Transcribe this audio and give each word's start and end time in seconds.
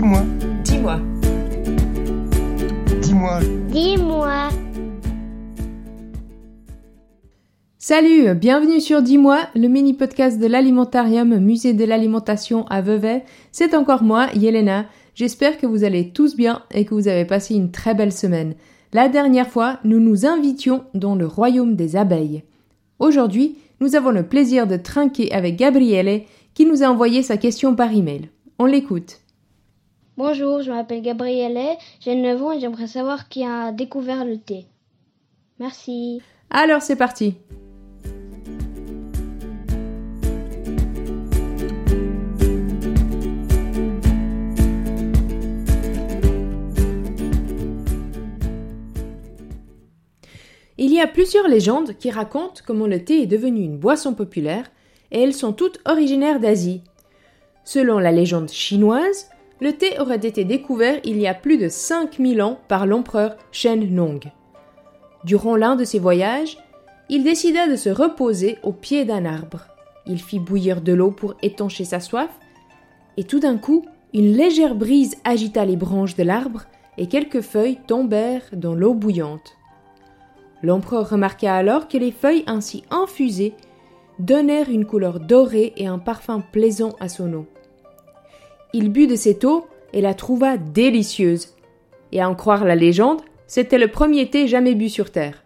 Dis-moi. 0.00 0.22
Dis-moi. 0.64 1.00
Dis-moi. 3.02 3.40
Dis-moi. 3.68 4.48
Salut, 7.76 8.34
bienvenue 8.34 8.80
sur 8.80 9.02
Dis-moi, 9.02 9.40
le 9.54 9.68
mini 9.68 9.92
podcast 9.92 10.40
de 10.40 10.46
l'alimentarium 10.46 11.38
musée 11.40 11.74
de 11.74 11.84
l'alimentation 11.84 12.66
à 12.68 12.80
Vevey. 12.80 13.24
C'est 13.52 13.74
encore 13.74 14.02
moi, 14.02 14.28
Yelena. 14.34 14.86
J'espère 15.14 15.58
que 15.58 15.66
vous 15.66 15.84
allez 15.84 16.08
tous 16.08 16.34
bien 16.34 16.62
et 16.72 16.86
que 16.86 16.94
vous 16.94 17.06
avez 17.06 17.26
passé 17.26 17.54
une 17.54 17.70
très 17.70 17.92
belle 17.92 18.12
semaine. 18.12 18.54
La 18.94 19.10
dernière 19.10 19.50
fois, 19.50 19.80
nous 19.84 20.00
nous 20.00 20.24
invitions 20.24 20.84
dans 20.94 21.14
le 21.14 21.26
royaume 21.26 21.76
des 21.76 21.96
abeilles. 21.96 22.42
Aujourd'hui, 23.00 23.58
nous 23.82 23.96
avons 23.96 24.12
le 24.12 24.22
plaisir 24.22 24.66
de 24.66 24.78
trinquer 24.78 25.30
avec 25.30 25.56
Gabriele 25.56 26.22
qui 26.54 26.64
nous 26.64 26.82
a 26.82 26.86
envoyé 26.86 27.22
sa 27.22 27.36
question 27.36 27.74
par 27.74 27.92
email. 27.92 28.30
On 28.58 28.64
l'écoute. 28.64 29.20
Bonjour, 30.22 30.60
je 30.60 30.70
m'appelle 30.70 31.00
Gabriele, 31.00 31.78
j'ai 31.98 32.14
9 32.14 32.42
ans 32.42 32.52
et 32.52 32.60
j'aimerais 32.60 32.88
savoir 32.88 33.30
qui 33.30 33.42
a 33.42 33.72
découvert 33.72 34.26
le 34.26 34.36
thé. 34.36 34.66
Merci. 35.58 36.20
Alors 36.50 36.82
c'est 36.82 36.94
parti. 36.94 37.36
Il 50.76 50.92
y 50.92 51.00
a 51.00 51.06
plusieurs 51.06 51.48
légendes 51.48 51.96
qui 51.98 52.10
racontent 52.10 52.60
comment 52.66 52.86
le 52.86 53.02
thé 53.02 53.22
est 53.22 53.26
devenu 53.26 53.62
une 53.62 53.78
boisson 53.78 54.12
populaire, 54.12 54.70
et 55.12 55.22
elles 55.22 55.32
sont 55.32 55.54
toutes 55.54 55.80
originaires 55.86 56.40
d'Asie. 56.40 56.82
Selon 57.64 57.98
la 57.98 58.12
légende 58.12 58.50
chinoise, 58.50 59.29
le 59.60 59.72
thé 59.72 59.98
aurait 60.00 60.16
été 60.16 60.44
découvert 60.44 61.00
il 61.04 61.18
y 61.18 61.26
a 61.26 61.34
plus 61.34 61.58
de 61.58 61.68
5000 61.68 62.42
ans 62.42 62.58
par 62.68 62.86
l'empereur 62.86 63.36
Shen 63.52 63.94
Nong. 63.94 64.30
Durant 65.24 65.56
l'un 65.56 65.76
de 65.76 65.84
ses 65.84 65.98
voyages, 65.98 66.58
il 67.10 67.24
décida 67.24 67.68
de 67.68 67.76
se 67.76 67.90
reposer 67.90 68.58
au 68.62 68.72
pied 68.72 69.04
d'un 69.04 69.26
arbre. 69.26 69.66
Il 70.06 70.20
fit 70.20 70.38
bouillir 70.38 70.80
de 70.80 70.92
l'eau 70.92 71.10
pour 71.10 71.34
étancher 71.42 71.84
sa 71.84 72.00
soif, 72.00 72.30
et 73.16 73.24
tout 73.24 73.40
d'un 73.40 73.58
coup, 73.58 73.84
une 74.14 74.32
légère 74.32 74.74
brise 74.74 75.16
agita 75.24 75.64
les 75.64 75.76
branches 75.76 76.16
de 76.16 76.22
l'arbre 76.22 76.64
et 76.96 77.06
quelques 77.06 77.42
feuilles 77.42 77.78
tombèrent 77.86 78.48
dans 78.52 78.74
l'eau 78.74 78.94
bouillante. 78.94 79.56
L'empereur 80.62 81.10
remarqua 81.10 81.54
alors 81.54 81.88
que 81.88 81.98
les 81.98 82.12
feuilles 82.12 82.44
ainsi 82.46 82.82
infusées 82.90 83.54
donnèrent 84.18 84.70
une 84.70 84.84
couleur 84.84 85.20
dorée 85.20 85.72
et 85.76 85.86
un 85.86 85.98
parfum 85.98 86.40
plaisant 86.40 86.94
à 87.00 87.08
son 87.08 87.32
eau. 87.32 87.46
Il 88.72 88.90
but 88.90 89.06
de 89.06 89.16
cette 89.16 89.44
eau 89.44 89.66
et 89.92 90.00
la 90.00 90.14
trouva 90.14 90.56
délicieuse. 90.56 91.54
Et 92.12 92.20
à 92.20 92.28
en 92.28 92.34
croire 92.34 92.64
la 92.64 92.76
légende, 92.76 93.20
c'était 93.46 93.78
le 93.78 93.88
premier 93.88 94.30
thé 94.30 94.46
jamais 94.46 94.74
bu 94.74 94.88
sur 94.88 95.10
Terre. 95.10 95.44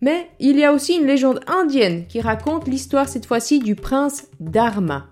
Mais 0.00 0.28
il 0.38 0.58
y 0.58 0.64
a 0.64 0.72
aussi 0.72 0.94
une 0.94 1.06
légende 1.06 1.40
indienne 1.46 2.06
qui 2.06 2.20
raconte 2.20 2.68
l'histoire 2.68 3.08
cette 3.08 3.26
fois-ci 3.26 3.58
du 3.58 3.74
prince 3.74 4.28
Dharma. 4.38 5.06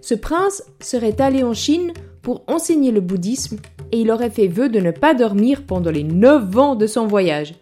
Ce 0.00 0.14
prince 0.14 0.64
serait 0.80 1.20
allé 1.20 1.42
en 1.42 1.54
Chine 1.54 1.92
pour 2.22 2.42
enseigner 2.46 2.92
le 2.92 3.00
bouddhisme 3.00 3.58
et 3.90 4.00
il 4.00 4.10
aurait 4.10 4.30
fait 4.30 4.48
vœu 4.48 4.68
de 4.68 4.80
ne 4.80 4.90
pas 4.90 5.14
dormir 5.14 5.64
pendant 5.66 5.90
les 5.90 6.04
neuf 6.04 6.56
ans 6.56 6.76
de 6.76 6.86
son 6.86 7.06
voyage. 7.06 7.54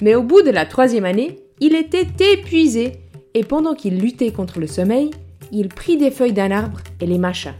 Mais 0.00 0.14
au 0.14 0.22
bout 0.22 0.42
de 0.42 0.50
la 0.50 0.64
troisième 0.64 1.04
année, 1.04 1.40
il 1.60 1.74
était 1.74 2.06
épuisé, 2.32 2.92
et 3.34 3.42
pendant 3.42 3.74
qu'il 3.74 3.98
luttait 3.98 4.30
contre 4.30 4.60
le 4.60 4.66
sommeil, 4.66 5.10
il 5.52 5.68
prit 5.68 5.96
des 5.96 6.10
feuilles 6.10 6.32
d'un 6.32 6.50
arbre 6.50 6.80
et 7.00 7.06
les 7.06 7.18
mâcha. 7.18 7.54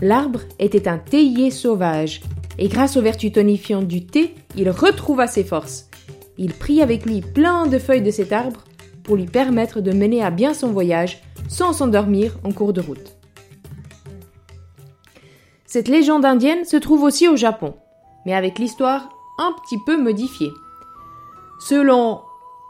L'arbre 0.00 0.40
était 0.58 0.88
un 0.88 0.98
théier 0.98 1.50
sauvage, 1.50 2.20
et 2.58 2.68
grâce 2.68 2.96
aux 2.96 3.02
vertus 3.02 3.32
tonifiantes 3.32 3.86
du 3.86 4.04
thé, 4.06 4.34
il 4.56 4.70
retrouva 4.70 5.26
ses 5.26 5.44
forces. 5.44 5.88
Il 6.38 6.52
prit 6.52 6.82
avec 6.82 7.06
lui 7.06 7.22
plein 7.22 7.66
de 7.66 7.78
feuilles 7.78 8.02
de 8.02 8.10
cet 8.10 8.32
arbre 8.32 8.64
pour 9.02 9.16
lui 9.16 9.26
permettre 9.26 9.80
de 9.80 9.92
mener 9.92 10.22
à 10.22 10.30
bien 10.30 10.52
son 10.52 10.68
voyage 10.68 11.22
sans 11.48 11.72
s'endormir 11.72 12.36
en 12.44 12.52
cours 12.52 12.72
de 12.72 12.80
route. 12.80 13.16
Cette 15.64 15.88
légende 15.88 16.24
indienne 16.24 16.64
se 16.64 16.76
trouve 16.76 17.02
aussi 17.02 17.28
au 17.28 17.36
Japon, 17.36 17.74
mais 18.24 18.34
avec 18.34 18.58
l'histoire 18.58 19.08
un 19.38 19.52
petit 19.62 19.78
peu 19.84 20.00
modifiée. 20.00 20.50
Selon 21.60 22.20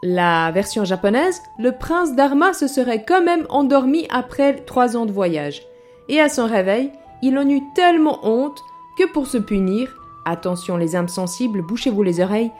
la 0.03 0.51
version 0.51 0.85
japonaise, 0.85 1.41
le 1.59 1.71
prince 1.71 2.15
Dharma 2.15 2.53
se 2.53 2.67
serait 2.67 3.03
quand 3.03 3.23
même 3.23 3.45
endormi 3.49 4.07
après 4.09 4.55
trois 4.65 4.95
ans 4.95 5.05
de 5.05 5.11
voyage. 5.11 5.63
Et 6.09 6.21
à 6.21 6.29
son 6.29 6.45
réveil, 6.45 6.91
il 7.21 7.37
en 7.37 7.47
eut 7.47 7.63
tellement 7.73 8.19
honte 8.23 8.61
que 8.97 9.11
pour 9.11 9.27
se 9.27 9.37
punir, 9.37 9.95
attention 10.25 10.77
les 10.77 10.95
âmes 10.95 11.07
sensibles, 11.07 11.61
bouchez-vous 11.61 12.03
les 12.03 12.21
oreilles, 12.21 12.51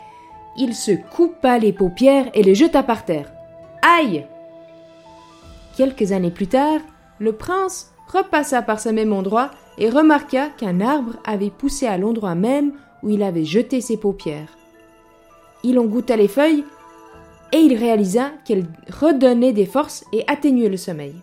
il 0.57 0.73
se 0.73 0.91
coupa 0.91 1.59
les 1.59 1.73
paupières 1.73 2.29
et 2.33 2.43
les 2.43 2.55
jeta 2.55 2.83
par 2.83 3.05
terre. 3.05 3.31
Aïe 3.81 4.25
Quelques 5.75 6.11
années 6.11 6.31
plus 6.31 6.47
tard, 6.47 6.79
le 7.19 7.33
prince 7.33 7.93
repassa 8.07 8.61
par 8.61 8.79
ce 8.79 8.89
même 8.89 9.13
endroit 9.13 9.51
et 9.77 9.89
remarqua 9.89 10.47
qu'un 10.57 10.81
arbre 10.81 11.17
avait 11.25 11.51
poussé 11.51 11.85
à 11.85 11.97
l'endroit 11.97 12.35
même 12.35 12.71
où 13.03 13.09
il 13.09 13.21
avait 13.21 13.45
jeté 13.45 13.81
ses 13.81 13.97
paupières. 13.97 14.57
Il 15.63 15.77
en 15.77 15.85
goûta 15.85 16.15
les 16.15 16.27
feuilles 16.27 16.63
et 17.51 17.57
il 17.57 17.75
réalisa 17.75 18.31
qu'elles 18.45 18.65
redonnaient 18.89 19.53
des 19.53 19.65
forces 19.65 20.03
et 20.13 20.23
atténuaient 20.27 20.69
le 20.69 20.77
sommeil. 20.77 21.15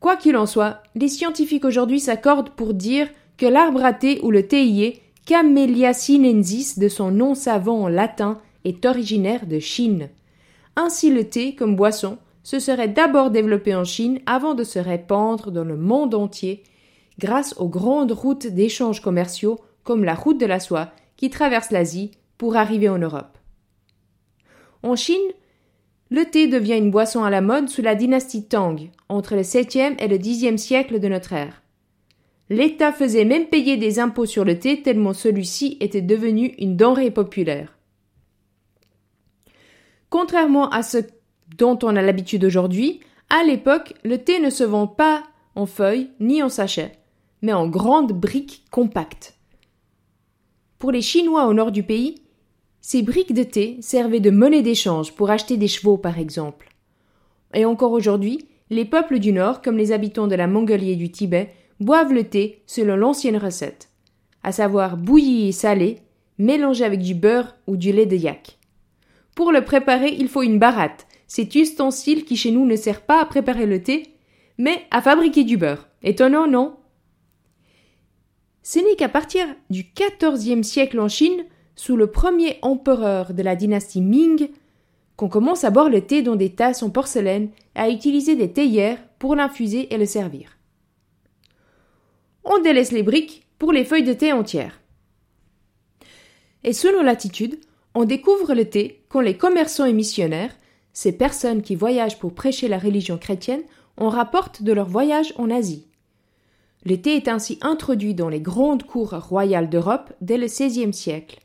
Quoi 0.00 0.16
qu'il 0.16 0.36
en 0.36 0.46
soit, 0.46 0.82
les 0.94 1.08
scientifiques 1.08 1.64
aujourd'hui 1.64 2.00
s'accordent 2.00 2.50
pour 2.50 2.74
dire 2.74 3.08
que 3.36 3.46
l'arbre 3.46 3.84
à 3.84 3.92
thé 3.92 4.18
ou 4.22 4.30
le 4.30 4.48
théier, 4.48 5.02
Camellia 5.26 5.92
sinensis 5.92 6.78
de 6.78 6.88
son 6.88 7.10
nom 7.10 7.34
savant 7.34 7.82
en 7.82 7.88
latin, 7.88 8.38
est 8.64 8.84
originaire 8.86 9.46
de 9.46 9.58
Chine. 9.58 10.08
Ainsi 10.76 11.10
le 11.10 11.28
thé, 11.28 11.54
comme 11.54 11.76
boisson, 11.76 12.18
se 12.42 12.58
serait 12.58 12.88
d'abord 12.88 13.30
développé 13.30 13.74
en 13.74 13.84
Chine 13.84 14.20
avant 14.26 14.54
de 14.54 14.64
se 14.64 14.78
répandre 14.78 15.50
dans 15.50 15.64
le 15.64 15.76
monde 15.76 16.14
entier 16.14 16.64
grâce 17.18 17.54
aux 17.58 17.68
grandes 17.68 18.12
routes 18.12 18.46
d'échanges 18.46 19.02
commerciaux 19.02 19.60
comme 19.84 20.04
la 20.04 20.14
route 20.14 20.40
de 20.40 20.46
la 20.46 20.60
soie 20.60 20.88
qui 21.16 21.28
traverse 21.28 21.70
l'Asie 21.70 22.12
pour 22.38 22.56
arriver 22.56 22.88
en 22.88 22.98
Europe. 22.98 23.36
En 24.82 24.96
Chine, 24.96 25.18
le 26.10 26.24
thé 26.24 26.48
devient 26.48 26.76
une 26.76 26.90
boisson 26.90 27.22
à 27.22 27.30
la 27.30 27.40
mode 27.40 27.68
sous 27.68 27.82
la 27.82 27.94
dynastie 27.94 28.46
Tang, 28.46 28.90
entre 29.08 29.36
le 29.36 29.42
7e 29.42 29.94
et 29.98 30.08
le 30.08 30.18
10e 30.18 30.56
siècle 30.56 30.98
de 30.98 31.08
notre 31.08 31.32
ère. 31.32 31.62
L'État 32.48 32.92
faisait 32.92 33.24
même 33.24 33.46
payer 33.46 33.76
des 33.76 34.00
impôts 34.00 34.26
sur 34.26 34.44
le 34.44 34.58
thé 34.58 34.82
tellement 34.82 35.12
celui-ci 35.12 35.76
était 35.78 36.02
devenu 36.02 36.54
une 36.58 36.76
denrée 36.76 37.12
populaire. 37.12 37.78
Contrairement 40.08 40.68
à 40.70 40.82
ce 40.82 40.98
dont 41.56 41.78
on 41.84 41.94
a 41.94 42.02
l'habitude 42.02 42.44
aujourd'hui, 42.44 43.00
à 43.28 43.44
l'époque, 43.44 43.94
le 44.02 44.18
thé 44.18 44.40
ne 44.40 44.50
se 44.50 44.64
vend 44.64 44.88
pas 44.88 45.22
en 45.54 45.66
feuilles 45.66 46.10
ni 46.18 46.42
en 46.42 46.48
sachets, 46.48 46.98
mais 47.42 47.52
en 47.52 47.68
grandes 47.68 48.12
briques 48.12 48.64
compactes. 48.72 49.36
Pour 50.80 50.90
les 50.90 51.02
Chinois 51.02 51.46
au 51.46 51.54
nord 51.54 51.70
du 51.70 51.84
pays, 51.84 52.19
ces 52.80 53.02
briques 53.02 53.34
de 53.34 53.42
thé 53.42 53.76
servaient 53.80 54.20
de 54.20 54.30
monnaie 54.30 54.62
d'échange 54.62 55.12
pour 55.12 55.30
acheter 55.30 55.56
des 55.56 55.68
chevaux, 55.68 55.98
par 55.98 56.18
exemple. 56.18 56.68
Et 57.54 57.64
encore 57.64 57.92
aujourd'hui, 57.92 58.46
les 58.70 58.84
peuples 58.84 59.18
du 59.18 59.32
Nord, 59.32 59.62
comme 59.62 59.76
les 59.76 59.92
habitants 59.92 60.28
de 60.28 60.34
la 60.34 60.46
Mongolie 60.46 60.92
et 60.92 60.96
du 60.96 61.10
Tibet, 61.10 61.52
boivent 61.80 62.12
le 62.12 62.24
thé 62.24 62.62
selon 62.66 62.96
l'ancienne 62.96 63.36
recette, 63.36 63.88
à 64.42 64.52
savoir 64.52 64.96
bouilli 64.96 65.48
et 65.48 65.52
salé, 65.52 65.98
mélangé 66.38 66.84
avec 66.84 67.00
du 67.00 67.14
beurre 67.14 67.56
ou 67.66 67.76
du 67.76 67.92
lait 67.92 68.06
de 68.06 68.16
yak. 68.16 68.58
Pour 69.34 69.52
le 69.52 69.64
préparer, 69.64 70.14
il 70.18 70.28
faut 70.28 70.42
une 70.42 70.58
baratte, 70.58 71.06
cet 71.26 71.54
ustensile 71.54 72.24
qui 72.24 72.36
chez 72.36 72.50
nous 72.50 72.66
ne 72.66 72.76
sert 72.76 73.02
pas 73.02 73.20
à 73.20 73.26
préparer 73.26 73.66
le 73.66 73.82
thé, 73.82 74.14
mais 74.58 74.82
à 74.90 75.00
fabriquer 75.00 75.44
du 75.44 75.56
beurre. 75.56 75.88
Étonnant, 76.02 76.46
non? 76.46 76.76
Ce 78.62 78.78
n'est 78.78 78.96
qu'à 78.96 79.08
partir 79.08 79.46
du 79.70 79.86
XIVe 79.94 80.62
siècle 80.62 81.00
en 81.00 81.08
Chine, 81.08 81.44
sous 81.80 81.96
le 81.96 82.08
premier 82.08 82.58
empereur 82.60 83.32
de 83.32 83.42
la 83.42 83.56
dynastie 83.56 84.02
Ming, 84.02 84.50
qu'on 85.16 85.30
commence 85.30 85.64
à 85.64 85.70
boire 85.70 85.88
le 85.88 86.02
thé 86.02 86.20
dans 86.20 86.36
des 86.36 86.50
tasses 86.50 86.82
en 86.82 86.90
porcelaine 86.90 87.48
et 87.74 87.78
à 87.78 87.88
utiliser 87.88 88.36
des 88.36 88.52
théières 88.52 88.98
pour 89.18 89.34
l'infuser 89.34 89.90
et 89.90 89.96
le 89.96 90.04
servir. 90.04 90.58
On 92.44 92.58
délaisse 92.58 92.92
les 92.92 93.02
briques 93.02 93.46
pour 93.58 93.72
les 93.72 93.86
feuilles 93.86 94.02
de 94.02 94.12
thé 94.12 94.34
entières. 94.34 94.78
Et 96.64 96.74
selon 96.74 97.02
l'attitude, 97.02 97.58
on 97.94 98.04
découvre 98.04 98.52
le 98.52 98.68
thé 98.68 99.02
quand 99.08 99.22
les 99.22 99.38
commerçants 99.38 99.86
et 99.86 99.94
missionnaires, 99.94 100.54
ces 100.92 101.12
personnes 101.12 101.62
qui 101.62 101.76
voyagent 101.76 102.18
pour 102.18 102.34
prêcher 102.34 102.68
la 102.68 102.78
religion 102.78 103.16
chrétienne, 103.16 103.62
en 103.96 104.10
rapportent 104.10 104.62
de 104.62 104.74
leur 104.74 104.86
voyage 104.86 105.32
en 105.38 105.50
Asie. 105.50 105.86
Le 106.84 107.00
thé 107.00 107.16
est 107.16 107.28
ainsi 107.28 107.58
introduit 107.62 108.14
dans 108.14 108.28
les 108.28 108.42
grandes 108.42 108.82
cours 108.82 109.14
royales 109.14 109.70
d'Europe 109.70 110.12
dès 110.20 110.36
le 110.36 110.44
XVIe 110.44 110.92
siècle. 110.92 111.40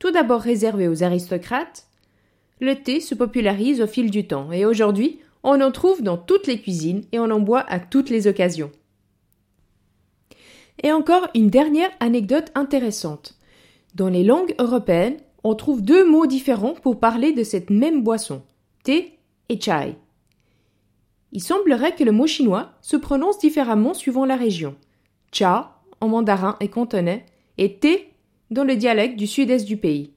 Tout 0.00 0.10
d'abord 0.10 0.40
réservé 0.40 0.88
aux 0.88 1.04
aristocrates, 1.04 1.86
le 2.58 2.74
thé 2.74 3.00
se 3.00 3.14
popularise 3.14 3.80
au 3.80 3.86
fil 3.86 4.10
du 4.10 4.26
temps 4.26 4.50
et 4.50 4.64
aujourd'hui 4.64 5.20
on 5.42 5.60
en 5.60 5.70
trouve 5.70 6.02
dans 6.02 6.16
toutes 6.16 6.46
les 6.46 6.60
cuisines 6.60 7.04
et 7.12 7.18
on 7.18 7.30
en 7.30 7.38
boit 7.40 7.64
à 7.70 7.78
toutes 7.78 8.10
les 8.10 8.26
occasions. 8.26 8.72
Et 10.82 10.90
encore 10.90 11.28
une 11.34 11.50
dernière 11.50 11.90
anecdote 12.00 12.50
intéressante. 12.54 13.36
Dans 13.94 14.08
les 14.08 14.24
langues 14.24 14.54
européennes, 14.58 15.18
on 15.44 15.54
trouve 15.54 15.82
deux 15.82 16.08
mots 16.08 16.26
différents 16.26 16.74
pour 16.74 16.98
parler 16.98 17.32
de 17.32 17.44
cette 17.44 17.68
même 17.68 18.02
boisson, 18.02 18.42
thé 18.84 19.18
et 19.50 19.60
chai. 19.60 19.96
Il 21.32 21.42
semblerait 21.42 21.94
que 21.94 22.04
le 22.04 22.12
mot 22.12 22.26
chinois 22.26 22.72
se 22.80 22.96
prononce 22.96 23.38
différemment 23.38 23.92
suivant 23.92 24.24
la 24.24 24.36
région. 24.36 24.76
Cha 25.30 25.76
en 26.00 26.08
mandarin 26.08 26.56
et 26.60 26.68
cantonais 26.68 27.26
et 27.58 27.74
thé 27.78 28.09
dans 28.50 28.64
le 28.64 28.76
dialecte 28.76 29.16
du 29.16 29.26
sud-est 29.26 29.66
du 29.66 29.76
pays. 29.76 30.12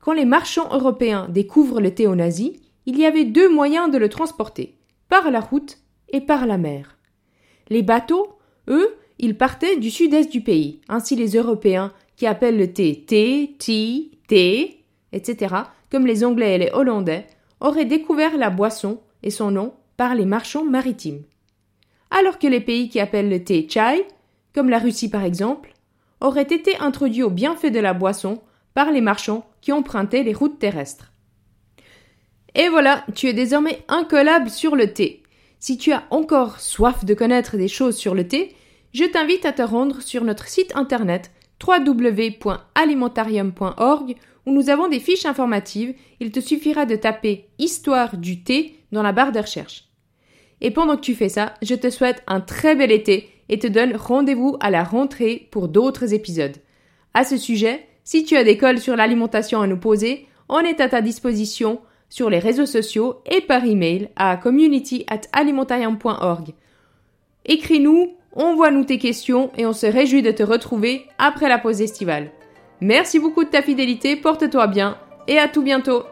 Quand 0.00 0.12
les 0.12 0.24
marchands 0.24 0.68
européens 0.72 1.28
découvrent 1.30 1.80
le 1.80 1.94
thé 1.94 2.06
en 2.06 2.18
Asie, 2.18 2.60
il 2.86 2.98
y 2.98 3.06
avait 3.06 3.24
deux 3.24 3.52
moyens 3.52 3.90
de 3.90 3.98
le 3.98 4.08
transporter, 4.08 4.76
par 5.08 5.30
la 5.30 5.40
route 5.40 5.78
et 6.10 6.20
par 6.20 6.46
la 6.46 6.58
mer. 6.58 6.98
Les 7.68 7.82
bateaux, 7.82 8.38
eux, 8.68 8.94
ils 9.18 9.36
partaient 9.36 9.76
du 9.76 9.90
sud-est 9.90 10.30
du 10.30 10.40
pays. 10.40 10.80
Ainsi 10.88 11.16
les 11.16 11.36
Européens, 11.36 11.92
qui 12.16 12.26
appellent 12.26 12.58
le 12.58 12.72
thé 12.72 13.04
thé, 13.06 13.56
tea, 13.58 14.18
thé, 14.28 14.84
etc., 15.12 15.54
comme 15.90 16.06
les 16.06 16.24
Anglais 16.24 16.54
et 16.54 16.58
les 16.58 16.70
Hollandais, 16.72 17.26
auraient 17.60 17.84
découvert 17.84 18.36
la 18.36 18.50
boisson 18.50 19.00
et 19.22 19.30
son 19.30 19.50
nom 19.50 19.74
par 19.96 20.14
les 20.14 20.24
marchands 20.24 20.64
maritimes. 20.64 21.22
Alors 22.10 22.38
que 22.38 22.46
les 22.46 22.60
pays 22.60 22.88
qui 22.88 23.00
appellent 23.00 23.30
le 23.30 23.42
thé 23.42 23.66
chai, 23.68 24.06
comme 24.54 24.68
la 24.68 24.78
Russie 24.78 25.10
par 25.10 25.24
exemple, 25.24 25.73
auraient 26.24 26.42
été 26.42 26.76
introduits 26.78 27.22
au 27.22 27.30
bienfait 27.30 27.70
de 27.70 27.78
la 27.78 27.94
boisson 27.94 28.40
par 28.72 28.90
les 28.90 29.00
marchands 29.00 29.46
qui 29.60 29.72
empruntaient 29.72 30.22
les 30.22 30.32
routes 30.32 30.58
terrestres. 30.58 31.12
Et 32.54 32.68
voilà, 32.68 33.04
tu 33.14 33.28
es 33.28 33.32
désormais 33.32 33.84
incollable 33.88 34.50
sur 34.50 34.74
le 34.74 34.92
thé. 34.92 35.22
Si 35.58 35.78
tu 35.78 35.92
as 35.92 36.04
encore 36.10 36.60
soif 36.60 37.04
de 37.04 37.14
connaître 37.14 37.56
des 37.56 37.68
choses 37.68 37.96
sur 37.96 38.14
le 38.14 38.26
thé, 38.26 38.56
je 38.92 39.04
t'invite 39.04 39.44
à 39.44 39.52
te 39.52 39.62
rendre 39.62 40.02
sur 40.02 40.24
notre 40.24 40.48
site 40.48 40.74
internet 40.76 41.30
www.alimentarium.org 41.66 44.16
où 44.46 44.52
nous 44.52 44.70
avons 44.70 44.88
des 44.88 45.00
fiches 45.00 45.26
informatives. 45.26 45.94
Il 46.20 46.30
te 46.30 46.40
suffira 46.40 46.86
de 46.86 46.96
taper 46.96 47.48
Histoire 47.58 48.16
du 48.16 48.44
thé 48.44 48.78
dans 48.92 49.02
la 49.02 49.12
barre 49.12 49.32
de 49.32 49.40
recherche. 49.40 49.84
Et 50.60 50.70
pendant 50.70 50.96
que 50.96 51.02
tu 51.02 51.14
fais 51.14 51.28
ça, 51.28 51.54
je 51.62 51.74
te 51.74 51.90
souhaite 51.90 52.22
un 52.26 52.40
très 52.40 52.76
bel 52.76 52.92
été 52.92 53.28
et 53.48 53.58
te 53.58 53.66
donne 53.66 53.96
rendez-vous 53.96 54.56
à 54.60 54.70
la 54.70 54.84
rentrée 54.84 55.48
pour 55.50 55.68
d'autres 55.68 56.14
épisodes. 56.14 56.56
À 57.12 57.24
ce 57.24 57.36
sujet, 57.36 57.86
si 58.04 58.24
tu 58.24 58.36
as 58.36 58.44
des 58.44 58.58
cols 58.58 58.80
sur 58.80 58.96
l'alimentation 58.96 59.60
à 59.60 59.66
nous 59.66 59.78
poser, 59.78 60.26
on 60.48 60.60
est 60.60 60.80
à 60.80 60.88
ta 60.88 61.00
disposition 61.00 61.80
sur 62.08 62.30
les 62.30 62.38
réseaux 62.38 62.66
sociaux 62.66 63.16
et 63.26 63.40
par 63.40 63.64
email 63.64 64.10
à 64.16 64.36
community 64.36 65.04
at 65.08 65.22
alimentarium.org. 65.32 66.54
Écris-nous, 67.46 68.14
envoie-nous 68.32 68.84
tes 68.84 68.98
questions 68.98 69.50
et 69.56 69.66
on 69.66 69.72
se 69.72 69.86
réjouit 69.86 70.22
de 70.22 70.30
te 70.30 70.42
retrouver 70.42 71.06
après 71.18 71.48
la 71.48 71.58
pause 71.58 71.80
estivale. 71.80 72.30
Merci 72.80 73.18
beaucoup 73.18 73.44
de 73.44 73.50
ta 73.50 73.62
fidélité, 73.62 74.16
porte-toi 74.16 74.66
bien 74.66 74.98
et 75.26 75.38
à 75.38 75.48
tout 75.48 75.62
bientôt. 75.62 76.04